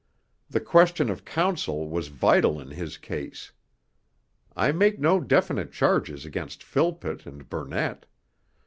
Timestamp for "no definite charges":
4.99-6.25